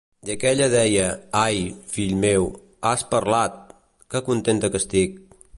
[0.27, 1.09] I aquella deia:
[1.41, 1.59] 'Ai,
[1.93, 2.49] fill meu,
[2.93, 3.63] has parlat!,
[4.15, 5.25] que contenta que estic!'